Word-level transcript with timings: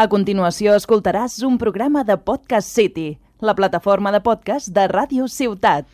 A 0.00 0.06
continuació 0.08 0.72
escoltaràs 0.78 1.34
un 1.44 1.58
programa 1.60 2.06
de 2.08 2.14
Podcast 2.16 2.70
City, 2.72 3.18
la 3.44 3.52
plataforma 3.52 4.08
de 4.14 4.22
podcast 4.24 4.70
de 4.72 4.86
Ràdio 4.88 5.26
Ciutat. 5.28 5.84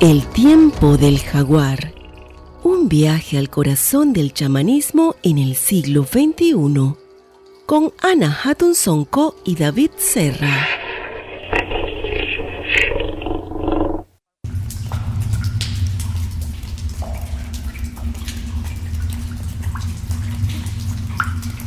El 0.00 0.24
tiempo 0.32 0.96
del 0.96 1.18
jaguar. 1.18 1.92
Un 2.64 2.88
viaje 2.88 3.36
al 3.36 3.50
corazón 3.50 4.14
del 4.14 4.32
chamanismo 4.32 5.14
en 5.22 5.36
el 5.36 5.56
siglo 5.56 6.04
XXI. 6.04 6.94
Con 7.66 7.92
Ana 8.00 8.34
Hatun 8.42 8.74
Sonko 8.74 9.34
y 9.44 9.56
David 9.56 9.90
Serra. 9.98 10.79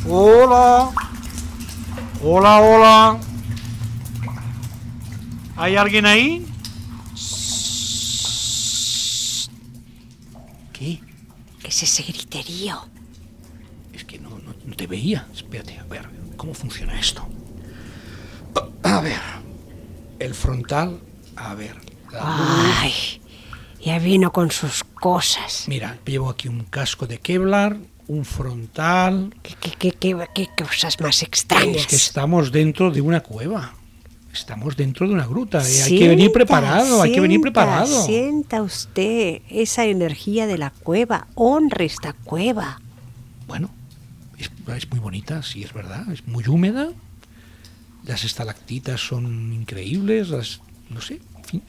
Hola. 0.07 0.91
Hola, 2.21 2.61
hola. 2.61 3.19
¿Hay 5.55 5.75
alguien 5.75 6.05
ahí? 6.05 6.45
¿Qué? 10.73 10.99
¿Qué 11.61 11.67
es 11.67 11.83
ese 11.83 12.03
griterío? 12.03 12.87
Es 13.93 14.03
que 14.03 14.19
no, 14.19 14.29
no, 14.39 14.53
no 14.65 14.75
te 14.75 14.87
veía. 14.87 15.27
Espérate, 15.33 15.77
a 15.79 15.83
ver, 15.83 16.09
¿cómo 16.37 16.53
funciona 16.53 16.99
esto? 16.99 17.27
A 18.83 18.99
ver, 18.99 19.19
el 20.19 20.33
frontal, 20.33 20.99
a 21.35 21.53
ver. 21.55 21.77
la- 22.11 22.79
Ay, 22.81 22.93
ya 23.83 23.97
vino 23.99 24.31
con 24.31 24.51
sus 24.51 24.83
cosas. 24.83 25.65
Mira, 25.67 25.97
llevo 26.05 26.29
aquí 26.29 26.47
un 26.49 26.65
casco 26.65 27.07
de 27.07 27.19
Kevlar, 27.19 27.77
un 28.07 28.25
frontal. 28.25 29.33
¿Qué, 29.41 29.55
qué, 29.79 29.91
qué, 29.91 30.27
qué- 30.33 30.49
cosas 30.63 30.99
más 30.99 31.21
extrañas? 31.23 31.77
Es 31.77 31.87
que 31.87 31.95
estamos 31.95 32.51
dentro 32.51 32.91
de 32.91 33.01
una 33.01 33.21
cueva. 33.21 33.75
Estamos 34.31 34.75
dentro 34.75 35.07
de 35.07 35.13
una 35.13 35.27
gruta. 35.27 35.61
y 35.67 35.77
hay 35.81 35.99
que 35.99 36.07
venir 36.07 36.17
Sienta, 36.25 36.33
preparado, 36.33 37.01
hay 37.03 37.11
que 37.11 37.19
venir 37.19 37.39
sienta, 37.39 37.61
preparado. 37.61 38.05
Sienta 38.05 38.61
usted 38.63 39.41
esa 39.49 39.85
energía 39.85 40.47
de 40.47 40.57
la 40.57 40.71
cueva. 40.71 41.27
Honre 41.35 41.85
esta 41.85 42.13
cueva. 42.13 42.81
Bueno, 43.47 43.69
es, 44.39 44.49
es 44.75 44.89
muy 44.89 44.99
bonita, 44.99 45.43
sí, 45.43 45.63
es 45.63 45.71
verdad. 45.73 46.11
Es 46.11 46.25
muy 46.27 46.47
húmeda. 46.47 46.89
Las 48.05 48.23
estalactitas 48.23 48.99
son 49.01 49.53
increíbles. 49.53 50.29
Las, 50.29 50.61
no 50.89 50.99
sé. 50.99 51.21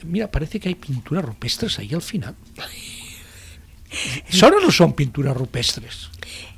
mira, 0.03 0.31
parece 0.31 0.59
que 0.59 0.69
hay 0.69 0.75
pinturas 0.75 1.23
rupestres 1.23 1.77
ahí 1.77 1.93
al 1.93 2.01
final. 2.01 2.35
¿Son 4.29 4.53
o 4.53 4.59
no 4.59 4.71
son 4.71 4.93
pinturas 4.93 5.35
rupestres? 5.35 6.09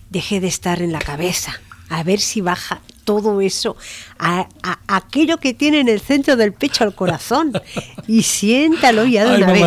Deje 0.09 0.39
de 0.39 0.47
estar 0.47 0.81
en 0.81 0.91
la 0.91 0.99
cabeza. 0.99 1.59
A 1.89 2.03
ver 2.03 2.19
si 2.19 2.41
baja 2.41 2.81
todo 3.08 3.39
eso 3.39 3.77
a, 4.19 4.50
a- 4.63 4.80
aquello 4.97 5.38
que 5.38 5.53
tiene 5.53 5.80
en 5.80 5.88
el 5.88 6.02
centro 6.02 6.36
del 6.36 6.52
pecho 6.52 6.83
al 6.83 6.94
corazón. 6.94 7.53
Y 8.09 8.22
siéntalo 8.23 9.05
ya 9.05 9.25
de 9.25 9.31
Ay, 9.31 9.38
una 9.44 9.47
vez. 9.52 9.61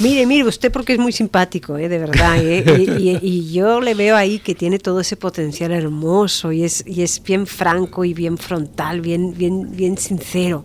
Mire, 0.00 0.24
mire, 0.24 0.44
usted 0.48 0.72
porque 0.72 0.94
es 0.94 0.98
muy 0.98 1.12
simpático, 1.12 1.76
¿eh? 1.76 1.90
de 1.90 1.98
verdad. 1.98 2.38
¿eh? 2.42 2.64
Y, 2.98 3.10
y- 3.10 3.18
y 3.22 3.52
yo 3.52 3.82
le 3.82 3.92
veo 3.94 4.16
ahí 4.16 4.38
que 4.38 4.54
tiene 4.54 4.78
todo 4.78 5.00
ese 5.00 5.16
potencial 5.16 5.72
hermoso 5.72 6.52
y 6.52 6.64
es, 6.64 6.82
y 6.86 7.02
es 7.02 7.22
bien 7.22 7.46
franco 7.46 8.04
y 8.06 8.14
bien 8.14 8.38
frontal, 8.38 9.02
bien, 9.02 9.34
bien, 9.36 9.76
bien 9.76 9.98
sincero. 9.98 10.64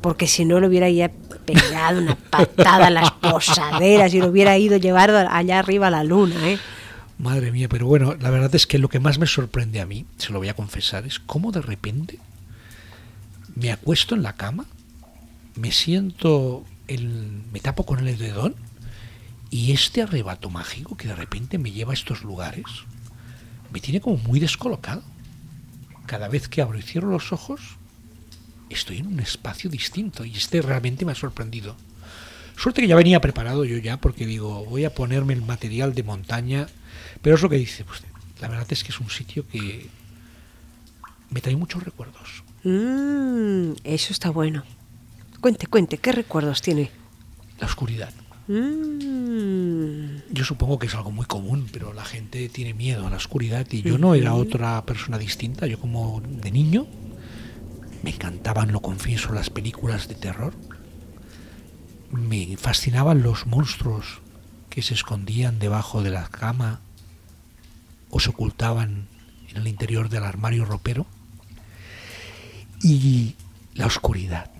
Porque 0.00 0.26
si 0.26 0.46
no 0.46 0.60
le 0.60 0.68
hubiera 0.68 0.88
ya 0.88 1.10
pegado 1.44 2.00
una 2.00 2.14
patada 2.14 2.86
a 2.86 2.90
las 2.90 3.10
posaderas 3.20 4.14
y 4.14 4.20
lo 4.20 4.28
hubiera 4.28 4.56
ido 4.56 4.78
llevado 4.78 5.18
allá 5.30 5.58
arriba 5.58 5.88
a 5.88 5.90
la 5.90 6.04
luna, 6.04 6.36
¿eh? 6.48 6.58
Madre 7.18 7.50
mía, 7.50 7.68
pero 7.68 7.86
bueno, 7.86 8.14
la 8.20 8.30
verdad 8.30 8.54
es 8.54 8.66
que 8.66 8.78
lo 8.78 8.88
que 8.88 9.00
más 9.00 9.18
me 9.18 9.26
sorprende 9.26 9.80
a 9.80 9.86
mí, 9.86 10.06
se 10.18 10.32
lo 10.32 10.38
voy 10.38 10.48
a 10.48 10.54
confesar, 10.54 11.06
es 11.06 11.18
cómo 11.18 11.50
de 11.50 11.62
repente 11.62 12.18
me 13.54 13.72
acuesto 13.72 14.14
en 14.14 14.22
la 14.22 14.34
cama, 14.34 14.66
me 15.54 15.72
siento, 15.72 16.64
el, 16.88 17.42
me 17.52 17.60
tapo 17.60 17.86
con 17.86 18.00
el 18.00 18.08
edredón 18.08 18.54
y 19.50 19.72
este 19.72 20.02
arrebato 20.02 20.50
mágico 20.50 20.96
que 20.96 21.08
de 21.08 21.14
repente 21.14 21.56
me 21.56 21.72
lleva 21.72 21.92
a 21.92 21.94
estos 21.94 22.22
lugares 22.22 22.64
me 23.72 23.80
tiene 23.80 24.00
como 24.00 24.16
muy 24.16 24.40
descolocado. 24.40 25.02
Cada 26.06 26.28
vez 26.28 26.48
que 26.48 26.62
abro 26.62 26.78
y 26.78 26.82
cierro 26.82 27.10
los 27.10 27.32
ojos, 27.32 27.60
estoy 28.70 28.98
en 28.98 29.08
un 29.08 29.20
espacio 29.20 29.68
distinto 29.70 30.24
y 30.24 30.34
este 30.34 30.62
realmente 30.62 31.04
me 31.04 31.12
ha 31.12 31.16
sorprendido. 31.16 31.76
Suerte 32.56 32.80
que 32.80 32.88
ya 32.88 32.96
venía 32.96 33.20
preparado 33.20 33.64
yo 33.64 33.76
ya, 33.78 33.98
porque 33.98 34.26
digo, 34.26 34.64
voy 34.64 34.84
a 34.84 34.94
ponerme 34.94 35.34
el 35.34 35.42
material 35.42 35.94
de 35.94 36.02
montaña, 36.02 36.66
pero 37.22 37.36
es 37.36 37.42
lo 37.42 37.48
que 37.50 37.56
dice 37.56 37.84
usted. 37.90 38.08
La 38.40 38.48
verdad 38.48 38.66
es 38.70 38.82
que 38.82 38.90
es 38.92 39.00
un 39.00 39.10
sitio 39.10 39.46
que 39.46 39.88
me 41.30 41.40
trae 41.40 41.56
muchos 41.56 41.82
recuerdos. 41.82 42.42
Mm, 42.64 43.72
eso 43.84 44.12
está 44.12 44.30
bueno. 44.30 44.64
Cuente, 45.40 45.66
cuente, 45.66 45.98
¿qué 45.98 46.12
recuerdos 46.12 46.62
tiene? 46.62 46.90
La 47.60 47.66
oscuridad. 47.66 48.12
Mm, 48.48 50.32
Yo 50.32 50.44
supongo 50.44 50.78
que 50.78 50.86
es 50.86 50.94
algo 50.94 51.10
muy 51.10 51.26
común, 51.26 51.68
pero 51.72 51.92
la 51.92 52.04
gente 52.04 52.48
tiene 52.48 52.74
miedo 52.74 53.06
a 53.06 53.10
la 53.10 53.16
oscuridad 53.16 53.66
y 53.70 53.82
yo 53.82 53.98
no 53.98 54.14
era 54.14 54.34
otra 54.34 54.84
persona 54.84 55.18
distinta. 55.18 55.66
Yo 55.66 55.78
como 55.78 56.20
de 56.24 56.50
niño 56.50 56.86
me 58.02 58.10
encantaban, 58.10 58.72
lo 58.72 58.80
confieso, 58.80 59.32
las 59.32 59.50
películas 59.50 60.08
de 60.08 60.14
terror. 60.14 60.54
Me 62.10 62.56
fascinaban 62.56 63.22
los 63.22 63.46
monstruos 63.46 64.20
que 64.70 64.82
se 64.82 64.94
escondían 64.94 65.58
debajo 65.58 66.02
de 66.02 66.10
la 66.10 66.28
cama 66.28 66.80
o 68.10 68.20
se 68.20 68.30
ocultaban 68.30 69.08
en 69.48 69.56
el 69.56 69.68
interior 69.68 70.08
del 70.08 70.24
armario 70.24 70.64
ropero. 70.64 71.06
Y 72.82 73.34
la 73.74 73.86
oscuridad, 73.86 74.50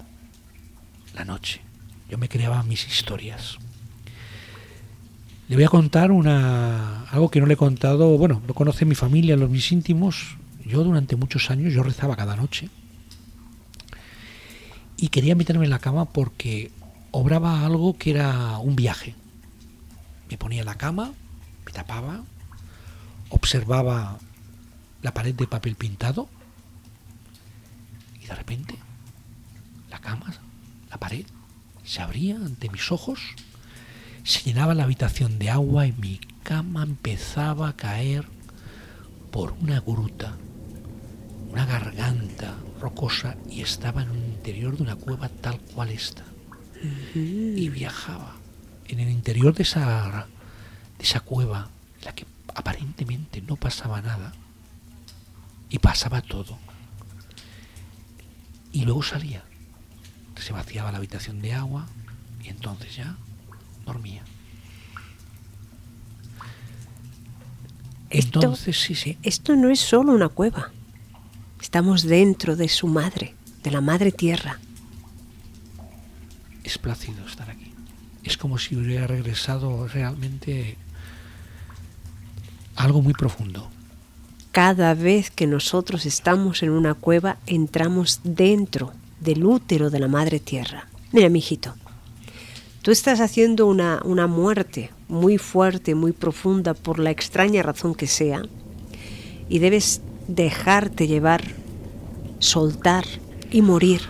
la 1.14 1.24
noche. 1.24 1.60
Yo 2.08 2.18
me 2.18 2.28
creaba 2.28 2.62
mis 2.62 2.86
historias. 2.86 3.58
Le 5.48 5.56
voy 5.56 5.64
a 5.64 5.68
contar 5.68 6.10
una 6.10 7.02
algo 7.10 7.30
que 7.30 7.40
no 7.40 7.46
le 7.46 7.54
he 7.54 7.56
contado, 7.56 8.18
bueno, 8.18 8.42
lo 8.46 8.54
conoce 8.54 8.84
mi 8.84 8.94
familia, 8.94 9.36
los 9.36 9.50
mis 9.50 9.70
íntimos. 9.70 10.36
Yo 10.64 10.82
durante 10.82 11.14
muchos 11.14 11.50
años 11.50 11.72
yo 11.72 11.82
rezaba 11.82 12.16
cada 12.16 12.36
noche. 12.36 12.68
Y 14.96 15.08
quería 15.08 15.36
meterme 15.36 15.64
en 15.64 15.70
la 15.70 15.78
cama 15.78 16.06
porque 16.06 16.72
obraba 17.18 17.64
algo 17.64 17.96
que 17.96 18.10
era 18.10 18.58
un 18.58 18.76
viaje. 18.76 19.14
Me 20.28 20.36
ponía 20.36 20.60
en 20.60 20.66
la 20.66 20.74
cama, 20.74 21.12
me 21.64 21.72
tapaba, 21.72 22.22
observaba 23.30 24.18
la 25.00 25.14
pared 25.14 25.34
de 25.34 25.46
papel 25.46 25.76
pintado 25.76 26.28
y 28.20 28.26
de 28.26 28.34
repente 28.34 28.74
la 29.88 29.98
cama, 29.98 30.26
la 30.90 30.98
pared, 30.98 31.24
se 31.84 32.02
abría 32.02 32.36
ante 32.36 32.68
mis 32.68 32.92
ojos, 32.92 33.20
se 34.22 34.42
llenaba 34.42 34.74
la 34.74 34.84
habitación 34.84 35.38
de 35.38 35.48
agua 35.48 35.86
y 35.86 35.92
mi 35.92 36.18
cama 36.42 36.82
empezaba 36.82 37.70
a 37.70 37.76
caer 37.76 38.26
por 39.30 39.52
una 39.52 39.80
gruta, 39.80 40.36
una 41.50 41.64
garganta 41.64 42.56
rocosa 42.78 43.36
y 43.48 43.62
estaba 43.62 44.02
en 44.02 44.10
el 44.10 44.24
interior 44.34 44.76
de 44.76 44.82
una 44.82 44.96
cueva 44.96 45.30
tal 45.30 45.58
cual 45.60 45.88
esta. 45.88 46.35
Y 47.14 47.68
viajaba 47.70 48.34
en 48.88 49.00
el 49.00 49.08
interior 49.10 49.54
de 49.54 49.62
esa, 49.62 50.26
de 50.98 51.04
esa 51.04 51.20
cueva, 51.20 51.68
en 51.98 52.04
la 52.04 52.14
que 52.14 52.26
aparentemente 52.54 53.40
no 53.42 53.56
pasaba 53.56 54.00
nada, 54.02 54.32
y 55.70 55.78
pasaba 55.78 56.20
todo. 56.22 56.58
Y 58.72 58.84
luego 58.84 59.02
salía, 59.02 59.42
se 60.36 60.52
vaciaba 60.52 60.92
la 60.92 60.98
habitación 60.98 61.40
de 61.40 61.54
agua 61.54 61.86
y 62.44 62.48
entonces 62.48 62.94
ya 62.94 63.16
dormía. 63.84 64.22
Esto- 68.10 68.38
Entonces, 68.40 68.80
sí, 68.80 68.94
sí. 68.94 69.18
esto 69.22 69.56
no 69.56 69.70
es 69.70 69.80
solo 69.80 70.12
una 70.12 70.28
cueva. 70.28 70.70
Estamos 71.60 72.02
dentro 72.04 72.54
de 72.54 72.68
su 72.68 72.86
madre, 72.86 73.34
de 73.64 73.70
la 73.70 73.80
madre 73.80 74.12
tierra. 74.12 74.60
Es 76.66 76.78
plácido 76.78 77.24
estar 77.24 77.48
aquí. 77.48 77.72
Es 78.24 78.36
como 78.36 78.58
si 78.58 78.74
hubiera 78.74 79.06
regresado 79.06 79.86
realmente 79.86 80.76
algo 82.74 83.02
muy 83.02 83.12
profundo. 83.12 83.70
Cada 84.50 84.94
vez 84.94 85.30
que 85.30 85.46
nosotros 85.46 86.06
estamos 86.06 86.64
en 86.64 86.70
una 86.70 86.94
cueva, 86.94 87.36
entramos 87.46 88.20
dentro 88.24 88.92
del 89.20 89.44
útero 89.44 89.90
de 89.90 90.00
la 90.00 90.08
madre 90.08 90.40
tierra. 90.40 90.88
Mira, 91.12 91.28
mijito, 91.28 91.72
tú 92.82 92.90
estás 92.90 93.20
haciendo 93.20 93.66
una, 93.66 94.00
una 94.04 94.26
muerte 94.26 94.90
muy 95.06 95.38
fuerte, 95.38 95.94
muy 95.94 96.10
profunda, 96.10 96.74
por 96.74 96.98
la 96.98 97.12
extraña 97.12 97.62
razón 97.62 97.94
que 97.94 98.08
sea, 98.08 98.42
y 99.48 99.60
debes 99.60 100.00
dejarte 100.26 101.06
llevar, 101.06 101.44
soltar 102.40 103.04
y 103.52 103.62
morir, 103.62 104.00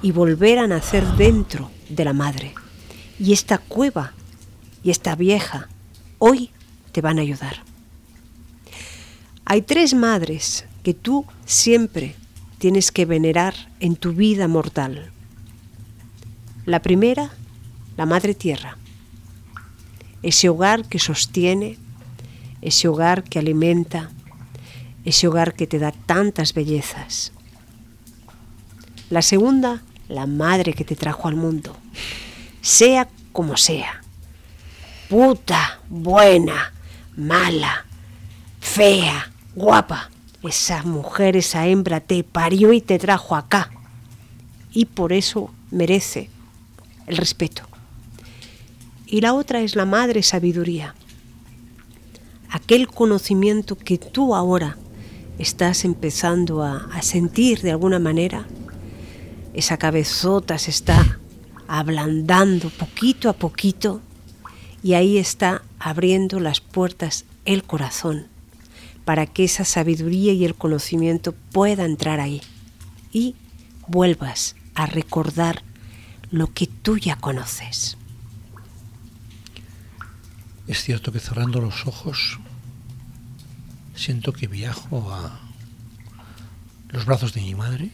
y 0.00 0.12
volver 0.12 0.58
a 0.58 0.66
nacer 0.66 1.04
dentro 1.18 1.70
de 1.88 2.04
la 2.04 2.12
madre. 2.12 2.54
Y 3.18 3.32
esta 3.32 3.58
cueva 3.58 4.12
y 4.82 4.90
esta 4.90 5.14
vieja 5.14 5.68
hoy 6.18 6.50
te 6.92 7.00
van 7.00 7.18
a 7.18 7.22
ayudar. 7.22 7.62
Hay 9.44 9.62
tres 9.62 9.94
madres 9.94 10.66
que 10.82 10.94
tú 10.94 11.24
siempre 11.46 12.14
tienes 12.58 12.92
que 12.92 13.06
venerar 13.06 13.54
en 13.80 13.96
tu 13.96 14.12
vida 14.12 14.48
mortal. 14.48 15.10
La 16.66 16.82
primera, 16.82 17.30
la 17.96 18.04
Madre 18.04 18.34
Tierra, 18.34 18.76
ese 20.22 20.48
hogar 20.48 20.84
que 20.84 20.98
sostiene, 20.98 21.78
ese 22.60 22.88
hogar 22.88 23.22
que 23.22 23.38
alimenta, 23.38 24.10
ese 25.04 25.28
hogar 25.28 25.54
que 25.54 25.66
te 25.66 25.78
da 25.78 25.92
tantas 25.92 26.52
bellezas. 26.52 27.32
La 29.08 29.22
segunda, 29.22 29.82
la 30.08 30.26
madre 30.26 30.72
que 30.72 30.84
te 30.84 30.96
trajo 30.96 31.28
al 31.28 31.36
mundo, 31.36 31.76
sea 32.60 33.08
como 33.32 33.56
sea, 33.56 34.02
puta, 35.08 35.80
buena, 35.88 36.72
mala, 37.16 37.86
fea, 38.60 39.30
guapa, 39.54 40.10
esa 40.42 40.82
mujer, 40.82 41.36
esa 41.36 41.66
hembra 41.66 42.00
te 42.00 42.22
parió 42.24 42.72
y 42.72 42.80
te 42.80 42.98
trajo 42.98 43.36
acá. 43.36 43.70
Y 44.72 44.86
por 44.86 45.12
eso 45.12 45.52
merece 45.70 46.30
el 47.06 47.16
respeto. 47.16 47.62
Y 49.06 49.20
la 49.20 49.34
otra 49.34 49.60
es 49.60 49.74
la 49.74 49.86
madre 49.86 50.22
sabiduría. 50.22 50.94
Aquel 52.50 52.88
conocimiento 52.88 53.76
que 53.76 53.98
tú 53.98 54.34
ahora 54.34 54.76
estás 55.38 55.84
empezando 55.84 56.62
a, 56.62 56.88
a 56.92 57.02
sentir 57.02 57.62
de 57.62 57.70
alguna 57.70 57.98
manera. 57.98 58.46
Esa 59.54 59.76
cabezota 59.76 60.58
se 60.58 60.70
está 60.70 61.18
ablandando 61.66 62.70
poquito 62.70 63.28
a 63.28 63.32
poquito 63.34 64.00
y 64.82 64.94
ahí 64.94 65.18
está 65.18 65.62
abriendo 65.78 66.40
las 66.40 66.60
puertas 66.60 67.24
el 67.44 67.64
corazón 67.64 68.26
para 69.04 69.26
que 69.26 69.44
esa 69.44 69.64
sabiduría 69.64 70.32
y 70.32 70.44
el 70.44 70.54
conocimiento 70.54 71.32
pueda 71.32 71.84
entrar 71.84 72.20
ahí 72.20 72.42
y 73.12 73.36
vuelvas 73.86 74.54
a 74.74 74.86
recordar 74.86 75.62
lo 76.30 76.52
que 76.52 76.66
tú 76.66 76.98
ya 76.98 77.16
conoces. 77.16 77.96
Es 80.66 80.82
cierto 80.82 81.10
que 81.10 81.20
cerrando 81.20 81.62
los 81.62 81.86
ojos 81.86 82.38
siento 83.94 84.32
que 84.32 84.46
viajo 84.46 85.10
a 85.12 85.40
los 86.90 87.06
brazos 87.06 87.32
de 87.32 87.40
mi 87.40 87.54
madre, 87.54 87.90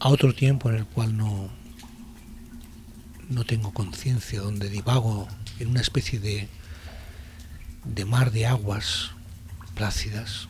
a 0.00 0.08
otro 0.08 0.34
tiempo 0.34 0.68
en 0.70 0.76
el 0.76 0.86
cual 0.86 1.16
no, 1.16 1.50
no 3.28 3.44
tengo 3.44 3.72
conciencia, 3.72 4.40
donde 4.40 4.68
divago 4.68 5.28
en 5.58 5.68
una 5.68 5.80
especie 5.80 6.20
de 6.20 6.48
de 7.84 8.04
mar 8.04 8.30
de 8.30 8.46
aguas 8.46 9.10
plácidas 9.74 10.48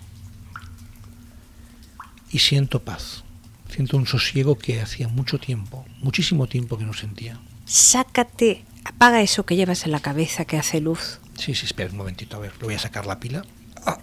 y 2.30 2.40
siento 2.40 2.82
paz, 2.82 3.24
siento 3.72 3.96
un 3.96 4.06
sosiego 4.06 4.58
que 4.58 4.80
hacía 4.80 5.08
mucho 5.08 5.38
tiempo, 5.38 5.86
muchísimo 6.00 6.46
tiempo 6.46 6.76
que 6.76 6.84
no 6.84 6.92
sentía. 6.92 7.40
Sácate, 7.64 8.64
apaga 8.84 9.22
eso 9.22 9.46
que 9.46 9.56
llevas 9.56 9.84
en 9.84 9.92
la 9.92 10.00
cabeza 10.00 10.44
que 10.44 10.58
hace 10.58 10.80
luz. 10.80 11.20
Sí, 11.38 11.54
sí, 11.54 11.66
espera 11.66 11.90
un 11.90 11.96
momentito, 11.96 12.36
a 12.36 12.40
ver, 12.40 12.52
le 12.58 12.64
voy 12.64 12.74
a 12.74 12.78
sacar 12.78 13.06
la 13.06 13.20
pila. 13.20 13.44
Ah. 13.86 13.98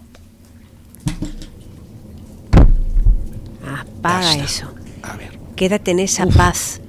Apaga 3.66 4.36
eso. 4.36 4.74
A 5.02 5.16
ver. 5.16 5.35
Quédate 5.56 5.90
en 5.90 6.00
esa 6.00 6.26
paz. 6.26 6.80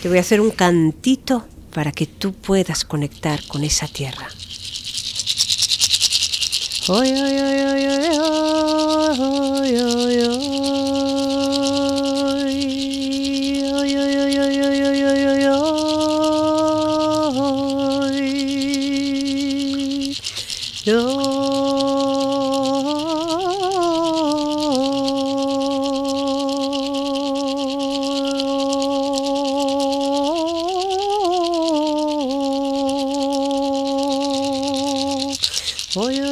Te 0.00 0.08
voy 0.08 0.16
a 0.16 0.22
hacer 0.22 0.40
un 0.40 0.50
cantito 0.50 1.46
para 1.74 1.92
que 1.92 2.06
tú 2.06 2.32
puedas 2.32 2.86
conectar 2.86 3.46
con 3.46 3.64
esa 3.64 3.86
tierra. 3.86 4.28
Oy, 6.88 7.10
oy, 7.10 7.40
oy, 7.40 7.86
for 35.96 36.10
you. 36.12 36.25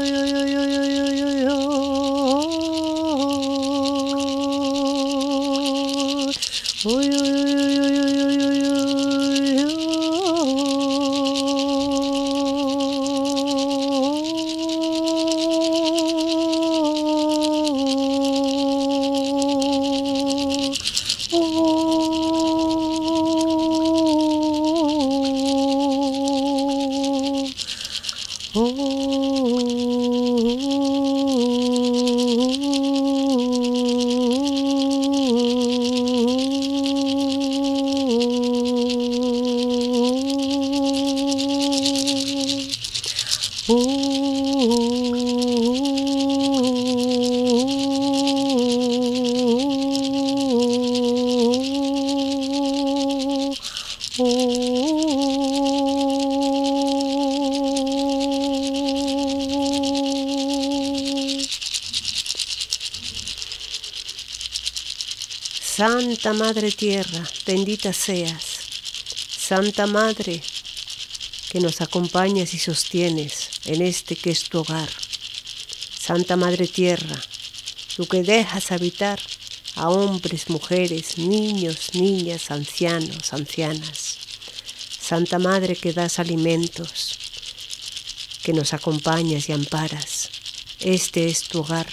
Oh. 28.86 30.03
Santa 65.96 66.32
Madre 66.32 66.72
Tierra, 66.72 67.22
bendita 67.46 67.92
seas. 67.92 68.58
Santa 69.38 69.86
Madre, 69.86 70.42
que 71.50 71.60
nos 71.60 71.80
acompañas 71.80 72.52
y 72.52 72.58
sostienes 72.58 73.48
en 73.64 73.80
este 73.80 74.16
que 74.16 74.32
es 74.32 74.42
tu 74.48 74.58
hogar. 74.58 74.88
Santa 75.96 76.34
Madre 76.36 76.66
Tierra, 76.66 77.14
tú 77.94 78.08
que 78.08 78.24
dejas 78.24 78.72
habitar 78.72 79.20
a 79.76 79.88
hombres, 79.88 80.50
mujeres, 80.50 81.16
niños, 81.16 81.90
niñas, 81.94 82.50
ancianos, 82.50 83.32
ancianas. 83.32 84.18
Santa 85.00 85.38
Madre 85.38 85.76
que 85.76 85.92
das 85.92 86.18
alimentos, 86.18 87.16
que 88.42 88.52
nos 88.52 88.74
acompañas 88.74 89.48
y 89.48 89.52
amparas. 89.52 90.28
Este 90.80 91.28
es 91.28 91.44
tu 91.44 91.60
hogar, 91.60 91.86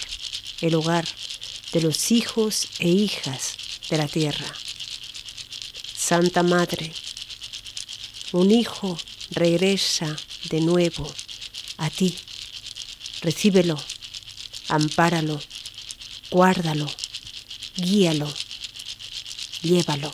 el 0.60 0.74
hogar 0.74 1.06
de 1.70 1.82
los 1.82 2.10
hijos 2.10 2.66
e 2.80 2.88
hijas 2.88 3.61
de 3.88 3.98
la 3.98 4.08
tierra. 4.08 4.52
Santa 5.94 6.42
Madre, 6.42 6.92
un 8.32 8.50
hijo 8.50 8.98
regresa 9.30 10.16
de 10.50 10.60
nuevo 10.60 11.12
a 11.78 11.90
ti. 11.90 12.16
Recíbelo, 13.20 13.78
ampáralo, 14.68 15.40
guárdalo, 16.30 16.90
guíalo, 17.76 18.32
llévalo. 19.62 20.12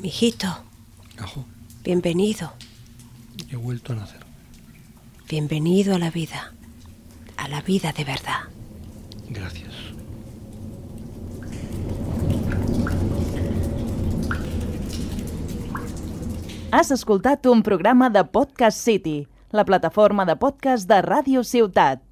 Mijito, 0.00 0.46
Ajo, 1.18 1.44
bienvenido, 1.84 2.52
he 3.50 3.56
vuelto 3.56 3.92
a 3.92 3.96
nacer. 3.96 4.20
bienvenido 5.28 5.94
a 5.94 5.98
la 5.98 6.10
vida. 6.10 6.52
la 7.48 7.60
vida 7.62 7.92
de 7.92 8.04
verdad. 8.04 8.40
Gracias. 9.28 9.74
Has 16.72 16.90
escoltat 16.90 17.46
un 17.46 17.62
programa 17.62 18.10
de 18.10 18.24
Podcast 18.24 18.78
City, 18.78 19.26
la 19.50 19.64
plataforma 19.64 20.24
de 20.24 20.36
podcast 20.36 20.88
de 20.88 21.02
Ràdio 21.02 21.42
Ciutat. 21.44 22.09